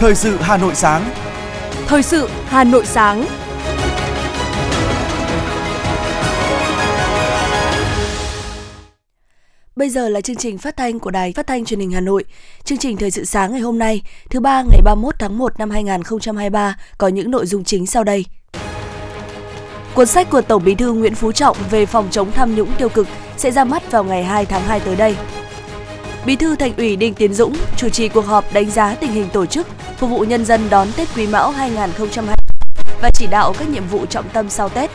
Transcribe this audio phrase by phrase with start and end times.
[0.00, 1.10] Thời sự Hà Nội sáng.
[1.86, 3.26] Thời sự Hà Nội sáng.
[9.76, 12.24] Bây giờ là chương trình phát thanh của Đài Phát thanh Truyền hình Hà Nội.
[12.64, 15.70] Chương trình Thời sự sáng ngày hôm nay, thứ ba ngày 31 tháng 1 năm
[15.70, 18.24] 2023 có những nội dung chính sau đây.
[19.94, 22.88] Cuốn sách của Tổng Bí thư Nguyễn Phú Trọng về phòng chống tham nhũng tiêu
[22.88, 25.16] cực sẽ ra mắt vào ngày 2 tháng 2 tới đây.
[26.26, 29.28] Bí thư Thành ủy Đinh Tiến Dũng chủ trì cuộc họp đánh giá tình hình
[29.32, 29.66] tổ chức,
[29.98, 32.34] phục vụ nhân dân đón Tết Quý Mão 2020
[33.02, 34.90] và chỉ đạo các nhiệm vụ trọng tâm sau Tết.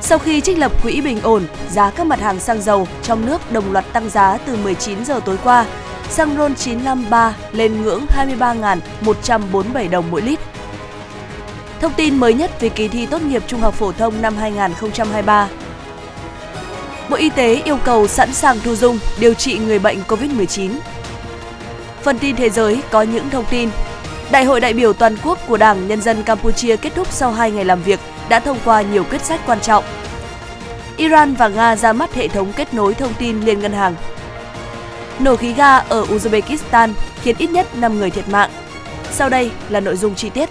[0.00, 3.52] Sau khi trích lập quỹ bình ổn, giá các mặt hàng xăng dầu trong nước
[3.52, 5.66] đồng loạt tăng giá từ 19 giờ tối qua.
[6.08, 10.38] Xăng RON 953 lên ngưỡng 23.147 đồng mỗi lít.
[11.80, 15.48] Thông tin mới nhất về kỳ thi tốt nghiệp trung học phổ thông năm 2023.
[17.10, 20.70] Bộ Y tế yêu cầu sẵn sàng thu dung điều trị người bệnh COVID-19.
[22.02, 23.70] Phần tin thế giới có những thông tin.
[24.30, 27.50] Đại hội đại biểu toàn quốc của Đảng Nhân dân Campuchia kết thúc sau 2
[27.50, 29.84] ngày làm việc đã thông qua nhiều quyết sách quan trọng.
[30.96, 33.94] Iran và Nga ra mắt hệ thống kết nối thông tin liên ngân hàng.
[35.18, 38.50] Nổ khí ga ở Uzbekistan khiến ít nhất 5 người thiệt mạng.
[39.10, 40.48] Sau đây là nội dung chi tiết.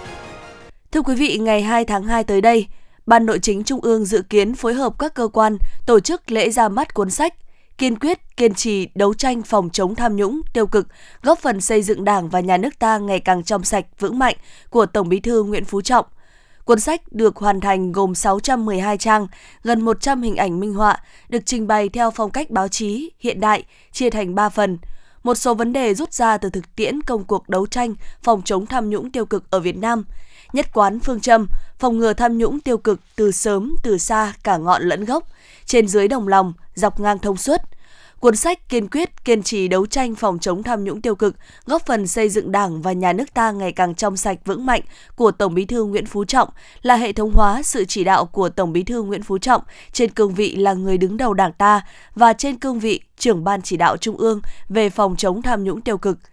[0.92, 2.66] Thưa quý vị, ngày 2 tháng 2 tới đây,
[3.06, 6.50] Ban Nội chính Trung ương dự kiến phối hợp các cơ quan tổ chức lễ
[6.50, 7.34] ra mắt cuốn sách
[7.80, 10.88] kiên quyết, kiên trì đấu tranh phòng chống tham nhũng, tiêu cực,
[11.22, 14.36] góp phần xây dựng Đảng và nhà nước ta ngày càng trong sạch, vững mạnh
[14.70, 16.06] của Tổng Bí thư Nguyễn Phú Trọng.
[16.64, 19.26] Cuốn sách được hoàn thành gồm 612 trang,
[19.64, 23.40] gần 100 hình ảnh minh họa, được trình bày theo phong cách báo chí hiện
[23.40, 24.78] đại, chia thành 3 phần.
[25.22, 28.66] Một số vấn đề rút ra từ thực tiễn công cuộc đấu tranh phòng chống
[28.66, 30.04] tham nhũng tiêu cực ở Việt Nam–
[30.52, 31.46] nhất quán phương châm
[31.78, 35.24] phòng ngừa tham nhũng tiêu cực từ sớm từ xa cả ngọn lẫn gốc,
[35.66, 37.60] trên dưới đồng lòng, dọc ngang thông suốt.
[38.20, 41.86] Cuốn sách kiên quyết kiên trì đấu tranh phòng chống tham nhũng tiêu cực, góp
[41.86, 44.80] phần xây dựng Đảng và nhà nước ta ngày càng trong sạch vững mạnh
[45.16, 46.48] của Tổng Bí thư Nguyễn Phú Trọng
[46.82, 49.62] là hệ thống hóa sự chỉ đạo của Tổng Bí thư Nguyễn Phú Trọng
[49.92, 51.80] trên cương vị là người đứng đầu Đảng ta
[52.14, 55.80] và trên cương vị trưởng ban chỉ đạo Trung ương về phòng chống tham nhũng
[55.80, 56.18] tiêu cực–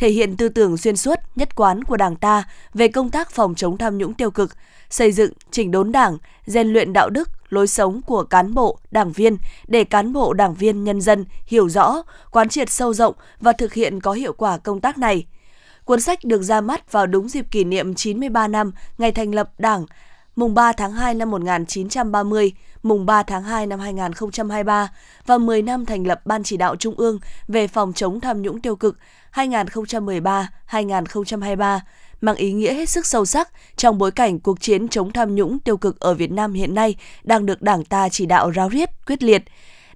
[0.00, 2.44] thể hiện tư tưởng xuyên suốt, nhất quán của Đảng ta
[2.74, 4.56] về công tác phòng chống tham nhũng tiêu cực,
[4.90, 9.12] xây dựng, chỉnh đốn Đảng, rèn luyện đạo đức, lối sống của cán bộ, đảng
[9.12, 9.36] viên
[9.68, 13.74] để cán bộ, đảng viên, nhân dân hiểu rõ, quán triệt sâu rộng và thực
[13.74, 15.26] hiện có hiệu quả công tác này.
[15.84, 19.50] Cuốn sách được ra mắt vào đúng dịp kỷ niệm 93 năm ngày thành lập
[19.58, 19.86] Đảng,
[20.36, 22.52] mùng 3 tháng 2 năm 1930,
[22.82, 24.92] mùng 3 tháng 2 năm 2023
[25.26, 27.18] và 10 năm thành lập Ban chỉ đạo Trung ương
[27.48, 28.98] về phòng chống tham nhũng tiêu cực
[29.34, 31.80] 2013-2023
[32.20, 35.58] mang ý nghĩa hết sức sâu sắc trong bối cảnh cuộc chiến chống tham nhũng
[35.58, 38.90] tiêu cực ở Việt Nam hiện nay đang được Đảng ta chỉ đạo ráo riết,
[39.06, 39.42] quyết liệt.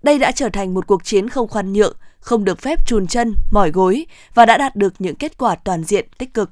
[0.02, 3.34] Đây đã trở thành một cuộc chiến không khoan nhượng, không được phép chùn chân,
[3.50, 6.50] mỏi gối và đã đạt được những kết quả toàn diện tích cực.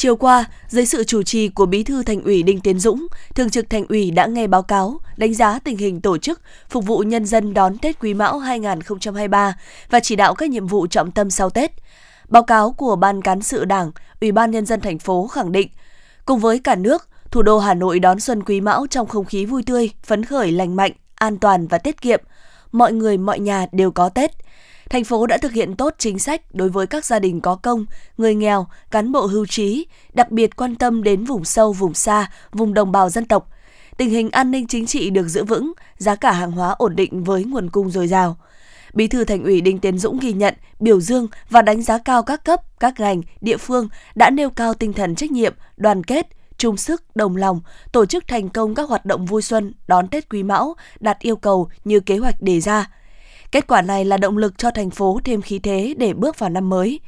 [0.00, 3.50] Chiều qua, dưới sự chủ trì của Bí thư Thành ủy Đinh Tiến Dũng, Thường
[3.50, 6.98] trực Thành ủy đã nghe báo cáo, đánh giá tình hình tổ chức, phục vụ
[6.98, 9.56] nhân dân đón Tết Quý Mão 2023
[9.90, 11.72] và chỉ đạo các nhiệm vụ trọng tâm sau Tết.
[12.28, 15.68] Báo cáo của Ban cán sự Đảng, Ủy ban nhân dân thành phố khẳng định,
[16.24, 19.44] cùng với cả nước, thủ đô Hà Nội đón xuân Quý Mão trong không khí
[19.44, 22.20] vui tươi, phấn khởi lành mạnh, an toàn và tiết kiệm.
[22.72, 24.30] Mọi người mọi nhà đều có Tết–
[24.90, 27.86] thành phố đã thực hiện tốt chính sách đối với các gia đình có công,
[28.18, 32.30] người nghèo, cán bộ hưu trí, đặc biệt quan tâm đến vùng sâu, vùng xa,
[32.52, 33.50] vùng đồng bào dân tộc.
[33.96, 37.24] Tình hình an ninh chính trị được giữ vững, giá cả hàng hóa ổn định
[37.24, 38.36] với nguồn cung dồi dào.
[38.94, 42.22] Bí thư Thành ủy Đinh Tiến Dũng ghi nhận, biểu dương và đánh giá cao
[42.22, 46.26] các cấp, các ngành, địa phương đã nêu cao tinh thần trách nhiệm, đoàn kết,
[46.58, 47.60] chung sức, đồng lòng,
[47.92, 51.36] tổ chức thành công các hoạt động vui xuân đón Tết Quý Mão đạt yêu
[51.36, 52.90] cầu như kế hoạch đề ra.
[53.52, 56.50] Kết quả này là động lực cho thành phố thêm khí thế để bước vào
[56.50, 57.00] năm mới.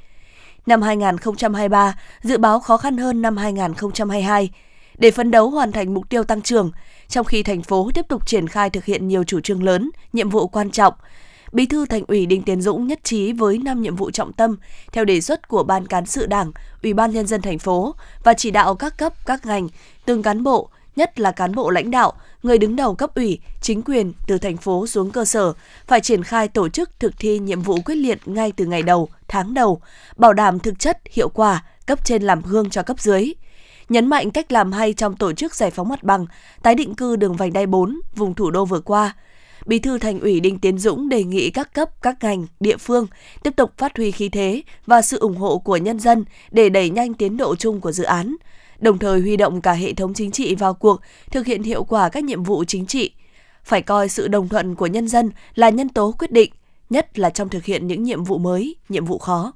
[0.66, 4.50] Năm 2023 dự báo khó khăn hơn năm 2022
[4.98, 6.70] để phấn đấu hoàn thành mục tiêu tăng trưởng,
[7.08, 10.28] trong khi thành phố tiếp tục triển khai thực hiện nhiều chủ trương lớn, nhiệm
[10.28, 10.94] vụ quan trọng.
[11.52, 14.56] Bí thư Thành ủy Đinh Tiến Dũng nhất trí với năm nhiệm vụ trọng tâm
[14.92, 17.94] theo đề xuất của Ban cán sự Đảng, Ủy ban nhân dân thành phố
[18.24, 19.68] và chỉ đạo các cấp, các ngành,
[20.06, 20.70] từng cán bộ,
[21.00, 22.12] nhất là cán bộ lãnh đạo,
[22.42, 25.52] người đứng đầu cấp ủy, chính quyền từ thành phố xuống cơ sở
[25.86, 29.08] phải triển khai tổ chức thực thi nhiệm vụ quyết liệt ngay từ ngày đầu,
[29.28, 29.80] tháng đầu,
[30.16, 33.32] bảo đảm thực chất, hiệu quả, cấp trên làm gương cho cấp dưới.
[33.88, 36.26] Nhấn mạnh cách làm hay trong tổ chức giải phóng mặt bằng,
[36.62, 39.14] tái định cư đường vành đai 4, vùng thủ đô vừa qua.
[39.66, 43.06] Bí thư Thành ủy Đinh Tiến Dũng đề nghị các cấp, các ngành, địa phương
[43.42, 46.90] tiếp tục phát huy khí thế và sự ủng hộ của nhân dân để đẩy
[46.90, 48.36] nhanh tiến độ chung của dự án,
[48.80, 51.00] đồng thời huy động cả hệ thống chính trị vào cuộc,
[51.30, 53.12] thực hiện hiệu quả các nhiệm vụ chính trị.
[53.64, 56.52] Phải coi sự đồng thuận của nhân dân là nhân tố quyết định,
[56.90, 59.52] nhất là trong thực hiện những nhiệm vụ mới, nhiệm vụ khó.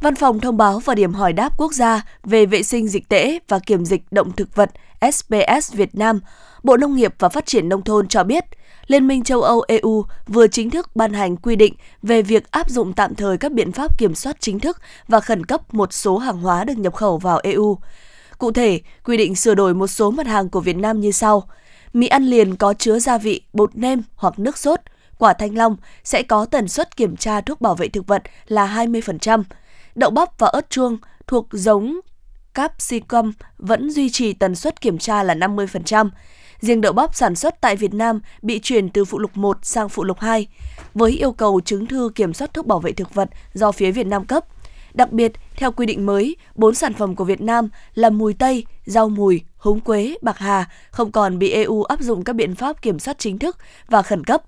[0.00, 3.38] Văn phòng thông báo và điểm hỏi đáp quốc gia về vệ sinh dịch tễ
[3.48, 4.70] và kiểm dịch động thực vật
[5.12, 6.20] SPS Việt Nam,
[6.62, 8.44] Bộ Nông nghiệp và Phát triển Nông thôn cho biết,
[8.86, 12.70] Liên minh châu Âu EU vừa chính thức ban hành quy định về việc áp
[12.70, 14.78] dụng tạm thời các biện pháp kiểm soát chính thức
[15.08, 17.78] và khẩn cấp một số hàng hóa được nhập khẩu vào EU.
[18.38, 21.48] Cụ thể, quy định sửa đổi một số mặt hàng của Việt Nam như sau.
[21.92, 24.80] Mì ăn liền có chứa gia vị, bột nêm hoặc nước sốt,
[25.18, 28.66] quả thanh long sẽ có tần suất kiểm tra thuốc bảo vệ thực vật là
[28.66, 29.42] 20%.
[29.94, 30.96] Đậu bắp và ớt chuông
[31.26, 32.00] thuộc giống
[32.54, 36.10] capsicum vẫn duy trì tần suất kiểm tra là 50%.
[36.60, 39.88] Riêng đậu bắp sản xuất tại Việt Nam bị chuyển từ phụ lục 1 sang
[39.88, 40.46] phụ lục 2
[40.94, 44.06] với yêu cầu chứng thư kiểm soát thuốc bảo vệ thực vật do phía Việt
[44.06, 44.44] Nam cấp.
[44.98, 48.64] Đặc biệt, theo quy định mới, bốn sản phẩm của Việt Nam là mùi tây,
[48.86, 52.82] rau mùi, húng quế, bạc hà không còn bị EU áp dụng các biện pháp
[52.82, 53.56] kiểm soát chính thức
[53.88, 54.42] và khẩn cấp.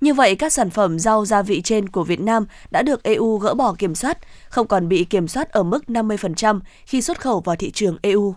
[0.00, 3.38] Như vậy, các sản phẩm rau gia vị trên của Việt Nam đã được EU
[3.38, 4.18] gỡ bỏ kiểm soát,
[4.48, 8.34] không còn bị kiểm soát ở mức 50% khi xuất khẩu vào thị trường EU.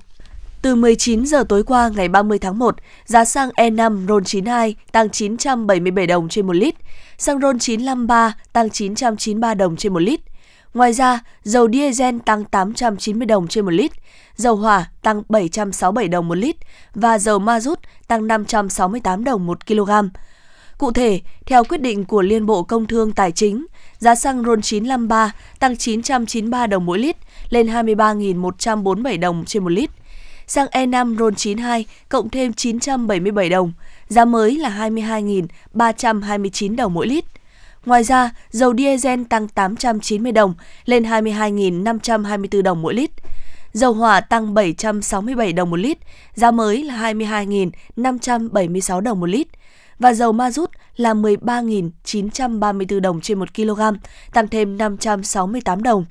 [0.61, 2.75] Từ 19 giờ tối qua ngày 30 tháng 1,
[3.05, 6.75] giá xăng E5 RON92 tăng 977 đồng trên 1 lít,
[7.17, 10.19] xăng RON 953 tăng 993 đồng trên 1 lít.
[10.73, 13.91] Ngoài ra, dầu diesel tăng 890 đồng trên một lít,
[14.35, 16.55] dầu hỏa tăng 767 đồng một lít
[16.95, 19.91] và dầu ma rút tăng 568 đồng một kg.
[20.77, 23.65] Cụ thể, theo quyết định của Liên Bộ Công Thương Tài chính,
[23.97, 27.17] giá xăng RON 953 tăng 993 đồng mỗi lít
[27.49, 29.89] lên 23.147 đồng trên một lít.
[30.47, 33.73] Xăng E5 RON92 cộng thêm 977 đồng,
[34.07, 37.25] giá mới là 22.329 đồng mỗi lít.
[37.87, 40.53] Ngoài ra, dầu diesel tăng 890 đồng
[40.85, 43.11] lên 22.524 đồng mỗi lít.
[43.73, 45.97] Dầu hỏa tăng 767 đồng một lít,
[46.33, 49.47] giá mới là 22.576 đồng một lít
[49.99, 53.81] và dầu ma rút là 13.934 đồng trên 1 kg,
[54.33, 56.05] tăng thêm 568 đồng.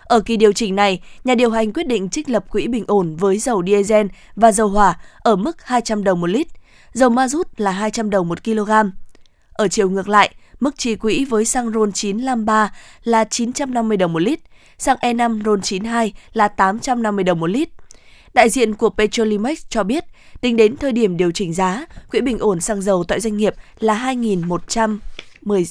[0.00, 3.16] Ở kỳ điều chỉnh này, nhà điều hành quyết định trích lập quỹ bình ổn
[3.16, 4.06] với dầu diesel
[4.36, 6.46] và dầu hỏa ở mức 200 đồng một lít,
[6.92, 8.70] dầu ma rút là 200 đồng một kg.
[9.52, 12.72] Ở chiều ngược lại, mức chi quỹ với xăng RON 953
[13.04, 14.40] là 950 đồng một lít,
[14.78, 17.68] xăng E5 RON 92 là 850 đồng một lít.
[18.34, 20.04] Đại diện của Petrolimex cho biết,
[20.40, 23.54] tính đến thời điểm điều chỉnh giá, quỹ bình ổn xăng dầu tại doanh nghiệp
[23.78, 25.64] là 2.110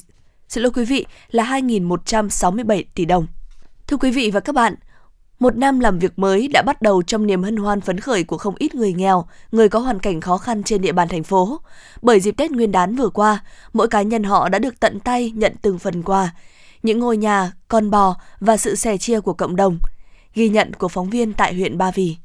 [0.48, 3.26] Xin lỗi quý vị, là 2.167 tỷ đồng.
[3.86, 4.74] Thưa quý vị và các bạn,
[5.38, 8.38] một năm làm việc mới đã bắt đầu trong niềm hân hoan phấn khởi của
[8.38, 11.60] không ít người nghèo, người có hoàn cảnh khó khăn trên địa bàn thành phố.
[12.02, 15.32] Bởi dịp Tết Nguyên đán vừa qua, mỗi cá nhân họ đã được tận tay
[15.34, 16.34] nhận từng phần quà,
[16.82, 19.78] những ngôi nhà, con bò và sự sẻ chia của cộng đồng.
[20.34, 22.16] Ghi nhận của phóng viên tại huyện Ba Vì.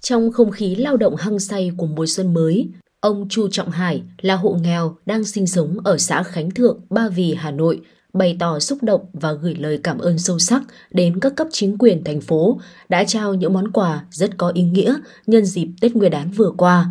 [0.00, 2.68] Trong không khí lao động hăng say của mùa xuân mới,
[3.00, 7.08] ông Chu Trọng Hải là hộ nghèo đang sinh sống ở xã Khánh Thượng, Ba
[7.08, 7.80] Vì, Hà Nội,
[8.12, 11.78] bày tỏ xúc động và gửi lời cảm ơn sâu sắc đến các cấp chính
[11.78, 14.94] quyền thành phố đã trao những món quà rất có ý nghĩa
[15.26, 16.86] nhân dịp Tết Nguyên đán vừa qua.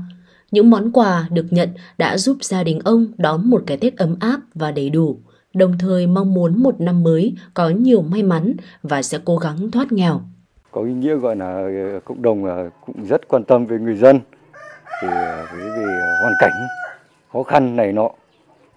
[0.52, 4.16] Những món quà được nhận đã giúp gia đình ông đón một cái Tết ấm
[4.20, 5.20] áp và đầy đủ,
[5.54, 8.54] đồng thời mong muốn một năm mới có nhiều may mắn
[8.84, 10.22] và sẽ cố gắng thoát nghèo.
[10.72, 13.96] Có ý nghĩa gọi là ờ, cộng đồng ờ, cũng rất quan tâm về người
[13.96, 14.20] dân
[15.02, 15.84] thì ờ, vì
[16.22, 16.68] hoàn cảnh
[17.34, 18.10] khó khăn này nọ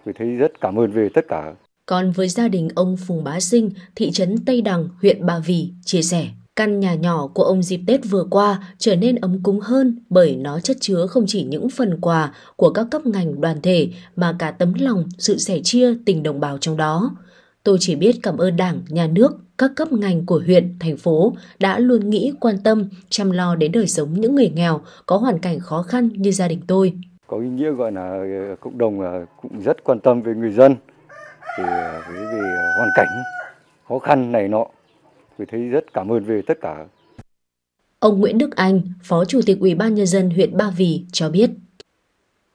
[0.05, 1.53] tôi thấy rất cảm ơn về tất cả
[1.87, 5.71] còn với gia đình ông Phùng Bá Sinh, thị trấn Tây Đằng, huyện Ba Vì,
[5.85, 9.61] chia sẻ, căn nhà nhỏ của ông dịp Tết vừa qua trở nên ấm cúng
[9.61, 13.61] hơn bởi nó chất chứa không chỉ những phần quà của các cấp ngành đoàn
[13.63, 17.17] thể mà cả tấm lòng, sự sẻ chia tình đồng bào trong đó.
[17.63, 21.33] Tôi chỉ biết cảm ơn Đảng, Nhà nước, các cấp ngành của huyện, thành phố
[21.59, 25.39] đã luôn nghĩ quan tâm, chăm lo đến đời sống những người nghèo có hoàn
[25.39, 26.93] cảnh khó khăn như gia đình tôi.
[27.27, 30.77] Có ý nghĩa gọi là ờ, cộng đồng cũng rất quan tâm về người dân
[31.57, 33.23] thì à, với về à, hoàn cảnh
[33.89, 34.67] khó khăn này nọ
[35.39, 36.87] tôi thấy rất cảm ơn về tất cả.
[37.99, 41.29] Ông Nguyễn Đức Anh, Phó Chủ tịch Ủy ban nhân dân huyện Ba Vì cho
[41.29, 41.51] biết,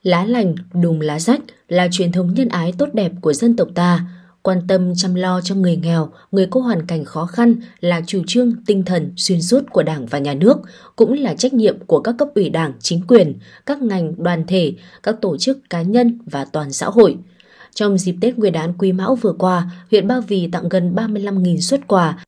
[0.02, 3.68] lá lành đùm lá rách là truyền thống nhân ái tốt đẹp của dân tộc
[3.74, 4.00] ta.
[4.42, 8.22] Quan tâm chăm lo cho người nghèo, người có hoàn cảnh khó khăn là chủ
[8.26, 10.58] trương tinh thần xuyên suốt của Đảng và Nhà nước,
[10.96, 14.74] cũng là trách nhiệm của các cấp ủy Đảng, chính quyền, các ngành, đoàn thể,
[15.02, 17.16] các tổ chức cá nhân và toàn xã hội–
[17.74, 21.60] trong dịp Tết Nguyên đán Quý Mão vừa qua, huyện Ba Vì tặng gần 35.000
[21.60, 22.18] xuất quà,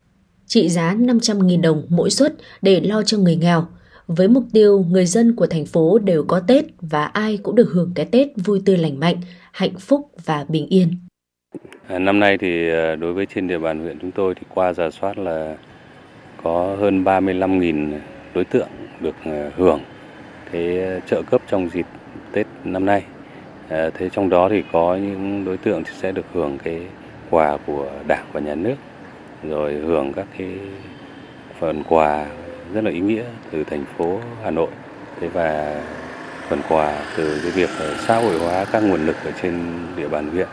[0.47, 3.67] trị giá 500.000 đồng mỗi suất để lo cho người nghèo.
[4.07, 7.71] Với mục tiêu người dân của thành phố đều có Tết và ai cũng được
[7.73, 9.17] hưởng cái Tết vui tươi lành mạnh,
[9.53, 10.89] hạnh phúc và bình yên.
[11.87, 14.73] À, năm nay thì à, đối với trên địa bàn huyện chúng tôi thì qua
[14.73, 15.57] giả soát là
[16.43, 17.99] có hơn 35.000
[18.35, 18.69] đối tượng
[19.01, 19.81] được à, hưởng
[20.53, 21.87] cái trợ cấp trong dịp
[22.33, 23.03] Tết năm nay.
[23.73, 26.81] Ờ, thế trong đó thì có những đối tượng sẽ được hưởng cái
[27.31, 28.75] quà của Đảng và Nhà nước,
[29.49, 30.49] rồi hưởng các cái
[31.61, 32.27] phần quà
[32.73, 34.71] rất là ý nghĩa từ thành phố Hà Nội.
[35.21, 35.83] Thế và
[36.49, 37.71] phần quà từ cái việc
[38.07, 39.61] xã hội hóa các nguồn lực ở trên
[39.97, 40.49] địa bàn huyện.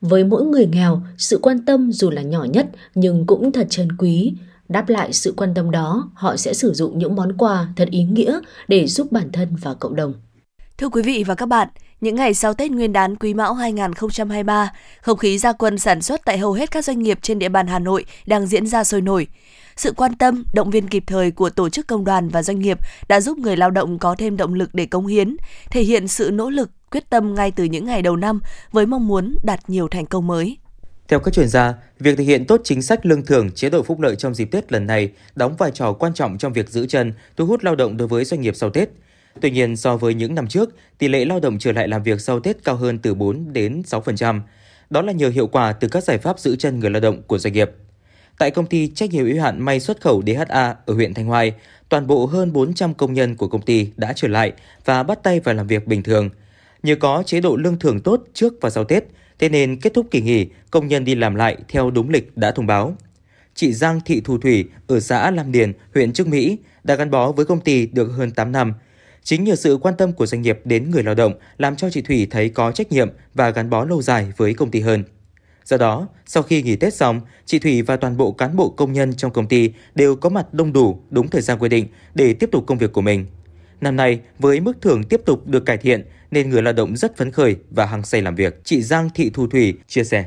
[0.00, 3.88] Với mỗi người nghèo, sự quan tâm dù là nhỏ nhất nhưng cũng thật trân
[3.98, 4.34] quý.
[4.68, 8.04] Đáp lại sự quan tâm đó, họ sẽ sử dụng những món quà thật ý
[8.04, 10.14] nghĩa để giúp bản thân và cộng đồng.
[10.78, 11.68] Thưa quý vị và các bạn,
[12.04, 16.20] những ngày sau Tết Nguyên đán Quý Mão 2023, không khí gia quân sản xuất
[16.24, 19.00] tại hầu hết các doanh nghiệp trên địa bàn Hà Nội đang diễn ra sôi
[19.00, 19.26] nổi.
[19.76, 22.78] Sự quan tâm, động viên kịp thời của tổ chức công đoàn và doanh nghiệp
[23.08, 25.36] đã giúp người lao động có thêm động lực để cống hiến,
[25.70, 28.40] thể hiện sự nỗ lực, quyết tâm ngay từ những ngày đầu năm
[28.72, 30.58] với mong muốn đạt nhiều thành công mới.
[31.08, 34.00] Theo các chuyên gia, việc thực hiện tốt chính sách lương thưởng, chế độ phúc
[34.00, 37.12] lợi trong dịp Tết lần này đóng vai trò quan trọng trong việc giữ chân,
[37.36, 38.88] thu hút lao động đối với doanh nghiệp sau Tết.
[39.40, 42.20] Tuy nhiên, so với những năm trước, tỷ lệ lao động trở lại làm việc
[42.20, 44.40] sau Tết cao hơn từ 4 đến 6%.
[44.90, 47.38] Đó là nhờ hiệu quả từ các giải pháp giữ chân người lao động của
[47.38, 47.70] doanh nghiệp.
[48.38, 51.52] Tại công ty trách nhiệm hữu hạn may xuất khẩu DHA ở huyện Thanh Hoài,
[51.88, 54.52] toàn bộ hơn 400 công nhân của công ty đã trở lại
[54.84, 56.30] và bắt tay vào làm việc bình thường.
[56.82, 59.04] Nhờ có chế độ lương thưởng tốt trước và sau Tết,
[59.38, 62.50] thế nên kết thúc kỳ nghỉ, công nhân đi làm lại theo đúng lịch đã
[62.50, 62.96] thông báo.
[63.54, 67.32] Chị Giang Thị Thu Thủy ở xã Lam Điền, huyện Trương Mỹ đã gắn bó
[67.32, 68.72] với công ty được hơn 8 năm.
[69.24, 72.02] Chính nhờ sự quan tâm của doanh nghiệp đến người lao động làm cho chị
[72.02, 75.04] Thủy thấy có trách nhiệm và gắn bó lâu dài với công ty hơn.
[75.64, 78.92] Do đó, sau khi nghỉ Tết xong, chị Thủy và toàn bộ cán bộ công
[78.92, 82.34] nhân trong công ty đều có mặt đông đủ đúng thời gian quy định để
[82.34, 83.26] tiếp tục công việc của mình.
[83.80, 87.16] Năm nay, với mức thưởng tiếp tục được cải thiện nên người lao động rất
[87.16, 88.60] phấn khởi và hăng say làm việc.
[88.64, 90.24] Chị Giang Thị Thu Thủy chia sẻ.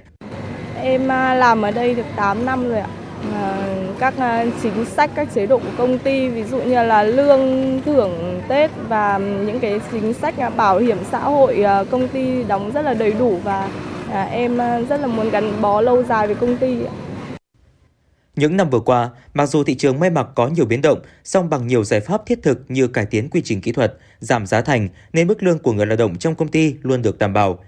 [0.75, 2.89] Em à, làm ở đây được 8 năm rồi ạ.
[3.99, 7.81] Các à, chính sách, các chế độ của công ty, ví dụ như là lương
[7.85, 12.43] thưởng Tết và những cái chính sách à, bảo hiểm xã hội à, công ty
[12.43, 13.69] đóng rất là đầy đủ và
[14.31, 14.57] em
[14.89, 16.77] rất là muốn gắn bó lâu dài với công ty.
[18.35, 21.49] Những năm vừa qua, mặc dù thị trường may mặc có nhiều biến động, song
[21.49, 24.61] bằng nhiều giải pháp thiết thực như cải tiến quy trình kỹ thuật, giảm giá
[24.61, 27.59] thành nên mức lương của người lao động trong công ty luôn được đảm bảo.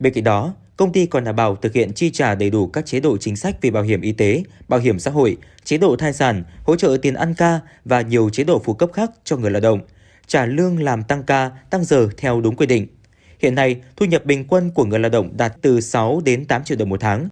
[0.00, 2.86] Bên cạnh đó, công ty còn đảm bảo thực hiện chi trả đầy đủ các
[2.86, 5.96] chế độ chính sách về bảo hiểm y tế, bảo hiểm xã hội, chế độ
[5.96, 9.36] thai sản, hỗ trợ tiền ăn ca và nhiều chế độ phụ cấp khác cho
[9.36, 9.80] người lao động,
[10.26, 12.86] trả lương làm tăng ca, tăng giờ theo đúng quy định.
[13.38, 16.64] Hiện nay, thu nhập bình quân của người lao động đạt từ 6 đến 8
[16.64, 17.28] triệu đồng một tháng.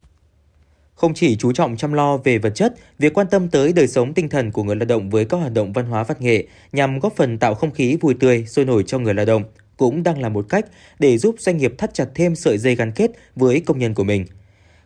[0.94, 4.14] Không chỉ chú trọng chăm lo về vật chất, việc quan tâm tới đời sống
[4.14, 6.98] tinh thần của người lao động với các hoạt động văn hóa văn nghệ nhằm
[6.98, 9.42] góp phần tạo không khí vui tươi, sôi nổi cho người lao động
[9.76, 10.66] cũng đang là một cách
[10.98, 14.04] để giúp doanh nghiệp thắt chặt thêm sợi dây gắn kết với công nhân của
[14.04, 14.26] mình.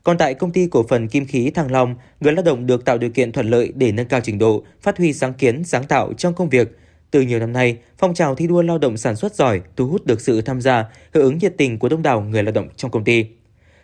[0.02, 2.98] Còn tại công ty cổ phần Kim khí Thăng Long, người lao động được tạo
[2.98, 6.12] điều kiện thuận lợi để nâng cao trình độ, phát huy sáng kiến, sáng tạo
[6.12, 6.78] trong công việc.
[7.10, 10.06] Từ nhiều năm nay, phong trào thi đua lao động sản xuất giỏi thu hút
[10.06, 12.90] được sự tham gia, hưởng ứng nhiệt tình của đông đảo người lao động trong
[12.90, 13.24] công ty.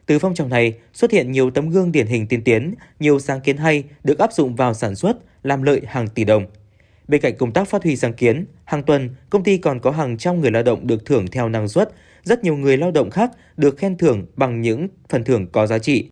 [0.07, 3.41] Từ phong trào này xuất hiện nhiều tấm gương điển hình tiên tiến, nhiều sáng
[3.41, 6.47] kiến hay được áp dụng vào sản xuất, làm lợi hàng tỷ đồng.
[7.09, 10.17] Bên cạnh công tác phát huy sáng kiến, hàng tuần công ty còn có hàng
[10.17, 11.91] trăm người lao động được thưởng theo năng suất,
[12.23, 15.79] rất nhiều người lao động khác được khen thưởng bằng những phần thưởng có giá
[15.79, 16.11] trị.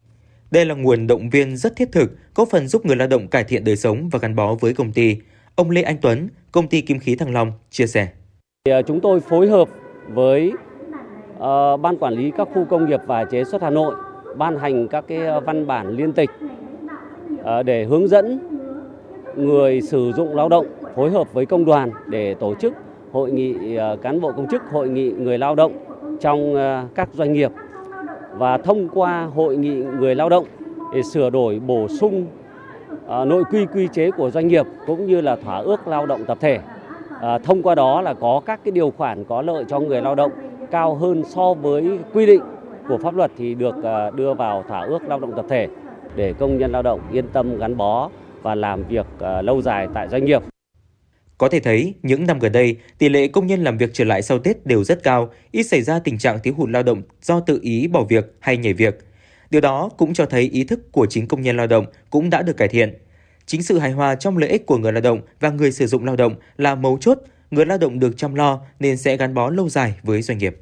[0.51, 3.45] Đây là nguồn động viên rất thiết thực, có phần giúp người lao động cải
[3.45, 5.17] thiện đời sống và gắn bó với công ty.
[5.55, 8.09] Ông Lê Anh Tuấn, công ty Kim khí Thăng Long chia sẻ.
[8.69, 9.69] À, chúng tôi phối hợp
[10.09, 10.53] với
[11.35, 13.95] uh, ban quản lý các khu công nghiệp và chế xuất Hà Nội
[14.37, 16.31] ban hành các cái à, văn bản liên tịch
[17.35, 18.39] uh, để hướng dẫn
[19.37, 22.75] người sử dụng lao động phối hợp với công đoàn để tổ chức
[23.13, 25.73] hội nghị ờ, cán bộ công chức, hội nghị người lao động
[26.21, 27.51] trong ờ, các doanh nghiệp
[28.33, 30.47] và thông qua hội nghị người lao động
[30.95, 32.27] để sửa đổi bổ sung
[33.07, 36.25] ờ, nội quy quy chế của doanh nghiệp cũng như là thỏa ước lao động
[36.25, 36.59] tập thể.
[37.45, 40.33] Thông qua đó là có các cái điều khoản có lợi cho người lao động
[40.71, 42.41] cao hơn so với quy định
[42.89, 43.75] của pháp luật thì được
[44.15, 45.69] đưa vào thỏa ước lao động tập thể
[46.17, 48.11] để công nhân lao động yên tâm gắn bó
[48.43, 49.07] và làm việc
[49.43, 50.43] lâu dài tại doanh nghiệp.
[51.39, 54.23] Có thể thấy, những năm gần đây, tỷ lệ công nhân làm việc trở lại
[54.23, 57.41] sau Tết đều rất cao, ít xảy ra tình trạng thiếu hụt lao động do
[57.41, 58.99] tự ý bỏ việc hay nhảy việc.
[59.51, 62.43] Điều đó cũng cho thấy ý thức của chính công nhân lao động cũng đã
[62.43, 62.99] được cải thiện.
[63.47, 66.05] Chính sự hài hòa trong lợi ích của người lao động và người sử dụng
[66.05, 67.19] lao động là mấu chốt,
[67.51, 70.57] người lao động được chăm lo nên sẽ gắn bó lâu dài với doanh nghiệp.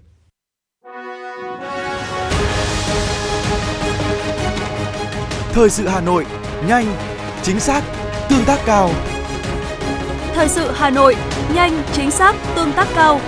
[5.53, 6.27] Thời sự Hà Nội,
[6.69, 6.87] nhanh,
[7.43, 7.83] chính xác,
[8.31, 8.91] tương tác cao.
[10.43, 11.17] Thời sự Hà Nội,
[11.55, 13.21] nhanh, chính xác, tương tác cao.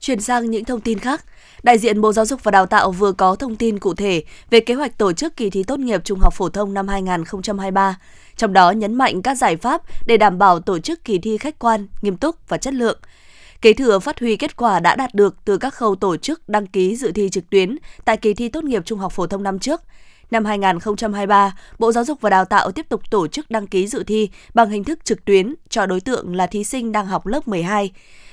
[0.00, 1.24] Chuyển sang những thông tin khác,
[1.62, 4.60] đại diện Bộ Giáo dục và Đào tạo vừa có thông tin cụ thể về
[4.60, 7.96] kế hoạch tổ chức kỳ thi tốt nghiệp trung học phổ thông năm 2023,
[8.36, 11.58] trong đó nhấn mạnh các giải pháp để đảm bảo tổ chức kỳ thi khách
[11.58, 12.98] quan, nghiêm túc và chất lượng.
[13.60, 16.66] Kế thừa phát huy kết quả đã đạt được từ các khâu tổ chức đăng
[16.66, 19.58] ký dự thi trực tuyến tại kỳ thi tốt nghiệp trung học phổ thông năm
[19.58, 19.82] trước.
[20.30, 24.04] Năm 2023, Bộ Giáo dục và Đào tạo tiếp tục tổ chức đăng ký dự
[24.04, 27.48] thi bằng hình thức trực tuyến cho đối tượng là thí sinh đang học lớp
[27.48, 27.90] 12.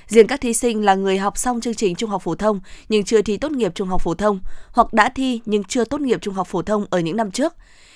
[0.07, 3.03] Riêng các thí sinh là người học xong chương trình trung học phổ thông nhưng
[3.03, 4.39] chưa thi tốt nghiệp trung học phổ thông
[4.71, 7.53] hoặc đã thi nhưng chưa tốt nghiệp trung học phổ thông ở những năm trước.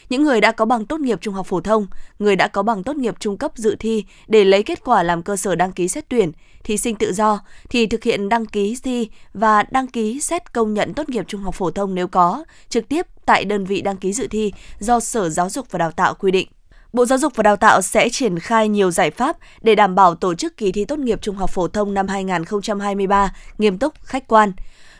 [0.10, 1.88] Những người đã có bằng tốt nghiệp trung học phổ thông,
[2.20, 5.24] người đã có bằng tốt nghiệp trung cấp dự thi để lấy kết quả làm
[5.24, 6.32] cơ sở đăng ký xét tuyển,
[6.64, 10.74] thí sinh tự do thì thực hiện đăng ký thi và đăng ký xét công
[10.74, 13.98] nhận tốt nghiệp trung học phổ thông nếu có, trực tiếp tại đơn vị đăng
[13.98, 16.48] ký dự thi do Sở Giáo dục và Đào tạo quy định.
[16.94, 20.16] Bộ Giáo dục và Đào tạo sẽ triển khai nhiều giải pháp để đảm bảo
[20.16, 24.28] tổ chức kỳ thi tốt nghiệp trung học phổ thông năm 2023 nghiêm túc, khách
[24.28, 24.52] quan.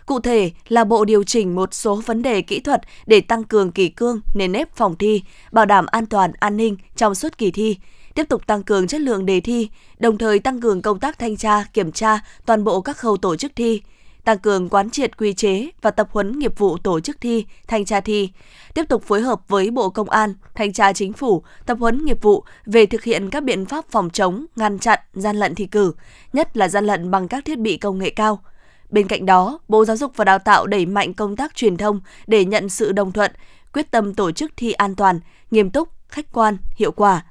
[0.08, 3.72] Cụ thể là Bộ điều chỉnh một số vấn đề kỹ thuật để tăng cường
[3.72, 5.22] kỳ cương, nền nếp phòng thi,
[5.52, 7.78] bảo đảm an toàn, an ninh trong suốt kỳ thi,
[8.16, 11.38] tiếp tục tăng cường chất lượng đề thi, đồng thời tăng cường công tác thanh
[11.38, 13.82] tra, kiểm tra toàn bộ các khâu tổ chức thi,
[14.24, 17.86] tăng cường quán triệt quy chế và tập huấn nghiệp vụ tổ chức thi, thanh
[17.86, 18.30] tra thi,
[18.74, 22.22] tiếp tục phối hợp với Bộ Công an, thanh tra chính phủ, tập huấn nghiệp
[22.22, 25.94] vụ về thực hiện các biện pháp phòng chống, ngăn chặn gian lận thi cử,
[26.34, 28.40] nhất là gian lận bằng các thiết bị công nghệ cao.
[28.90, 32.00] Bên cạnh đó, Bộ Giáo dục và Đào tạo đẩy mạnh công tác truyền thông
[32.28, 33.32] để nhận sự đồng thuận,
[33.74, 35.20] quyết tâm tổ chức thi an toàn,
[35.52, 37.26] nghiêm túc, khách quan, hiệu quả.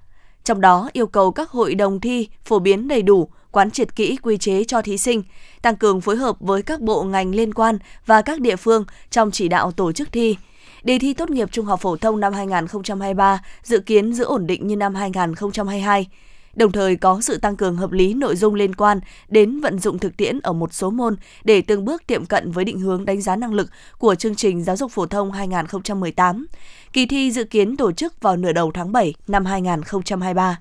[0.45, 4.17] Trong đó yêu cầu các hội đồng thi phổ biến đầy đủ, quán triệt kỹ
[4.23, 5.23] quy chế cho thí sinh,
[5.63, 9.31] tăng cường phối hợp với các bộ ngành liên quan và các địa phương trong
[9.31, 10.37] chỉ đạo tổ chức thi.
[10.83, 14.67] Đề thi tốt nghiệp trung học phổ thông năm 2023 dự kiến giữ ổn định
[14.67, 16.09] như năm 2022
[16.57, 19.99] đồng thời có sự tăng cường hợp lý nội dung liên quan đến vận dụng
[19.99, 23.21] thực tiễn ở một số môn để từng bước tiệm cận với định hướng đánh
[23.21, 26.47] giá năng lực của chương trình giáo dục phổ thông 2018.
[26.93, 30.59] Kỳ thi dự kiến tổ chức vào nửa đầu tháng 7 năm 2023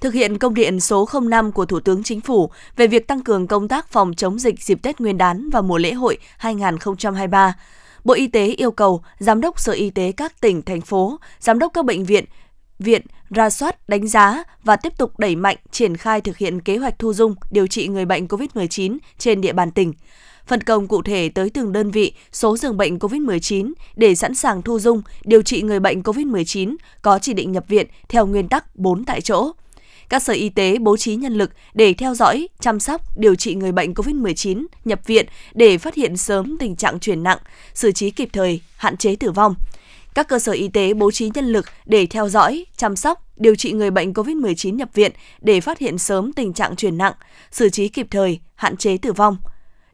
[0.00, 3.46] thực hiện công điện số 05 của Thủ tướng Chính phủ về việc tăng cường
[3.46, 7.54] công tác phòng chống dịch dịp Tết Nguyên đán và mùa lễ hội 2023.
[8.04, 11.58] Bộ Y tế yêu cầu Giám đốc Sở Y tế các tỉnh, thành phố, Giám
[11.58, 12.24] đốc các bệnh viện,
[12.78, 16.76] viện ra soát, đánh giá và tiếp tục đẩy mạnh triển khai thực hiện kế
[16.76, 19.92] hoạch thu dung điều trị người bệnh COVID-19 trên địa bàn tỉnh.
[20.46, 24.62] Phân công cụ thể tới từng đơn vị số giường bệnh COVID-19 để sẵn sàng
[24.62, 28.76] thu dung điều trị người bệnh COVID-19 có chỉ định nhập viện theo nguyên tắc
[28.76, 29.52] 4 tại chỗ.
[30.08, 33.54] Các sở y tế bố trí nhân lực để theo dõi, chăm sóc, điều trị
[33.54, 37.38] người bệnh COVID-19 nhập viện để phát hiện sớm tình trạng chuyển nặng,
[37.74, 39.54] xử trí kịp thời, hạn chế tử vong–
[40.14, 43.54] các cơ sở y tế bố trí nhân lực để theo dõi, chăm sóc, điều
[43.54, 47.12] trị người bệnh COVID-19 nhập viện để phát hiện sớm tình trạng chuyển nặng,
[47.50, 49.36] xử trí kịp thời, hạn chế tử vong.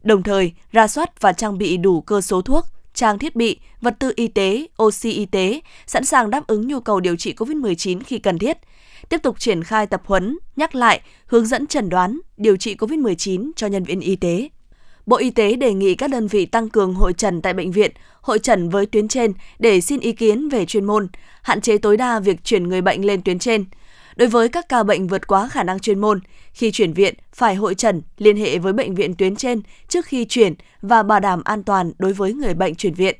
[0.03, 3.95] Đồng thời, ra soát và trang bị đủ cơ số thuốc, trang thiết bị, vật
[3.99, 7.99] tư y tế, oxy y tế, sẵn sàng đáp ứng nhu cầu điều trị COVID-19
[8.05, 8.57] khi cần thiết.
[9.09, 13.51] Tiếp tục triển khai tập huấn, nhắc lại, hướng dẫn chẩn đoán, điều trị COVID-19
[13.55, 14.49] cho nhân viên y tế.
[15.07, 17.91] Bộ Y tế đề nghị các đơn vị tăng cường hội trần tại bệnh viện,
[18.21, 21.07] hội trần với tuyến trên để xin ý kiến về chuyên môn,
[21.41, 23.65] hạn chế tối đa việc chuyển người bệnh lên tuyến trên.
[24.15, 26.19] Đối với các ca bệnh vượt quá khả năng chuyên môn,
[26.53, 30.25] khi chuyển viện phải hội trần liên hệ với bệnh viện tuyến trên trước khi
[30.25, 33.15] chuyển và bảo đảm an toàn đối với người bệnh chuyển viện.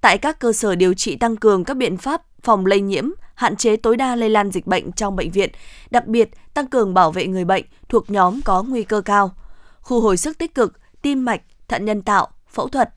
[0.00, 3.56] Tại các cơ sở điều trị tăng cường các biện pháp phòng lây nhiễm, hạn
[3.56, 5.50] chế tối đa lây lan dịch bệnh trong bệnh viện,
[5.90, 9.34] đặc biệt tăng cường bảo vệ người bệnh thuộc nhóm có nguy cơ cao.
[9.80, 10.72] Khu hồi sức tích cực,
[11.06, 12.90] tim mạch, thận nhân tạo, phẫu thuật.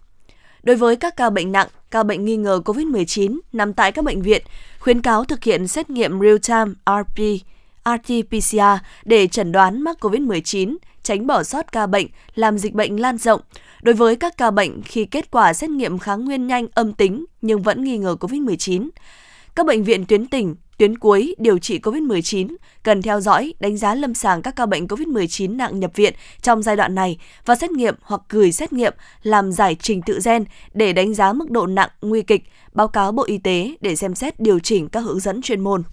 [0.64, 4.22] Đối với các ca bệnh nặng, ca bệnh nghi ngờ COVID-19 nằm tại các bệnh
[4.22, 4.44] viện,
[4.80, 7.42] khuyến cáo thực hiện xét nghiệm real-time RP,
[7.84, 13.18] RT-PCR để chẩn đoán mắc COVID-19, tránh bỏ sót ca bệnh, làm dịch bệnh lan
[13.18, 13.42] rộng.
[13.82, 17.26] Đối với các ca bệnh khi kết quả xét nghiệm kháng nguyên nhanh âm tính
[17.42, 18.90] nhưng vẫn nghi ngờ COVID-19,
[19.56, 23.96] các bệnh viện tuyến tỉnh, tuyến cuối điều trị COVID-19 cần theo dõi, đánh giá
[23.96, 27.72] lâm sàng các ca bệnh COVID-19 nặng nhập viện trong giai đoạn này và xét
[27.72, 31.68] nghiệm hoặc gửi xét nghiệm làm giải trình tự gen để đánh giá mức độ
[31.68, 35.20] nặng, nguy kịch, báo cáo Bộ Y tế để xem xét điều chỉnh các hướng
[35.20, 35.84] dẫn chuyên môn.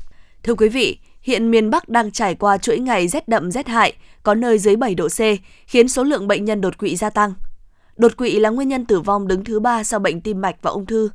[0.42, 3.92] Thưa quý vị, hiện miền Bắc đang trải qua chuỗi ngày rét đậm rét hại,
[4.22, 5.20] có nơi dưới 7 độ C,
[5.66, 7.32] khiến số lượng bệnh nhân đột quỵ gia tăng.
[7.96, 10.70] Đột quỵ là nguyên nhân tử vong đứng thứ ba sau bệnh tim mạch và
[10.70, 11.10] ung thư.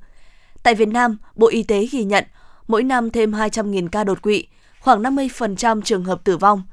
[0.63, 2.23] Tại Việt Nam, Bộ Y tế ghi nhận
[2.71, 4.47] mỗi năm thêm 200.000 ca đột quỵ,
[4.79, 6.63] khoảng 50% trường hợp tử vong.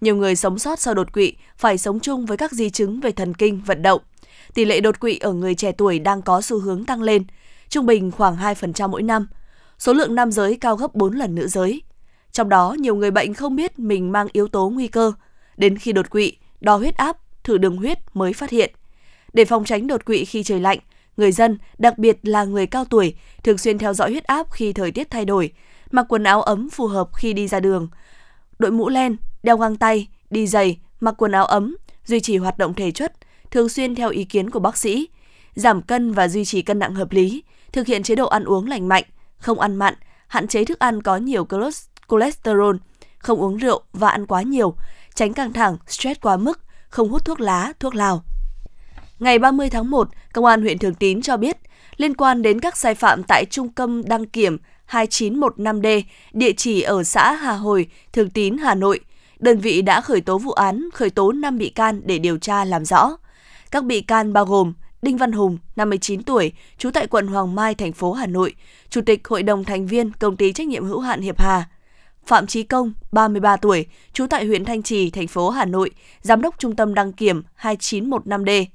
[0.00, 3.12] Nhiều người sống sót sau đột quỵ phải sống chung với các di chứng về
[3.12, 4.00] thần kinh, vận động.
[4.54, 7.24] Tỷ lệ đột quỵ ở người trẻ tuổi đang có xu hướng tăng lên,
[7.68, 9.28] trung bình khoảng 2% mỗi năm.
[9.78, 11.82] Số lượng nam giới cao gấp 4 lần nữ giới.
[12.32, 15.12] Trong đó, nhiều người bệnh không biết mình mang yếu tố nguy cơ.
[15.56, 18.74] Đến khi đột quỵ, đo huyết áp, thử đường huyết mới phát hiện.
[19.32, 20.78] Để phòng tránh đột quỵ khi trời lạnh,
[21.16, 24.72] người dân, đặc biệt là người cao tuổi, thường xuyên theo dõi huyết áp khi
[24.72, 25.52] thời tiết thay đổi,
[25.90, 27.88] mặc quần áo ấm phù hợp khi đi ra đường,
[28.58, 32.58] đội mũ len, đeo găng tay, đi giày, mặc quần áo ấm, duy trì hoạt
[32.58, 33.12] động thể chất,
[33.50, 35.08] thường xuyên theo ý kiến của bác sĩ,
[35.54, 38.68] giảm cân và duy trì cân nặng hợp lý, thực hiện chế độ ăn uống
[38.68, 39.04] lành mạnh,
[39.38, 39.94] không ăn mặn,
[40.26, 41.46] hạn chế thức ăn có nhiều
[42.08, 42.76] cholesterol,
[43.18, 44.74] không uống rượu và ăn quá nhiều,
[45.14, 48.24] tránh căng thẳng, stress quá mức, không hút thuốc lá, thuốc lào.
[49.18, 51.56] Ngày 30 tháng 1, Công an huyện Thường Tín cho biết,
[51.96, 54.58] liên quan đến các sai phạm tại Trung tâm đăng kiểm
[54.90, 56.02] 2915D,
[56.32, 59.00] địa chỉ ở xã Hà Hồi, Thường Tín, Hà Nội,
[59.38, 62.64] đơn vị đã khởi tố vụ án, khởi tố 5 bị can để điều tra
[62.64, 63.16] làm rõ.
[63.70, 67.74] Các bị can bao gồm Đinh Văn Hùng, 59 tuổi, trú tại quận Hoàng Mai,
[67.74, 68.54] thành phố Hà Nội,
[68.90, 71.68] Chủ tịch Hội đồng thành viên Công ty trách nhiệm hữu hạn Hiệp Hà.
[72.26, 75.90] Phạm Chí Công, 33 tuổi, trú tại huyện Thanh Trì, thành phố Hà Nội,
[76.22, 78.66] Giám đốc Trung tâm đăng kiểm 2915D.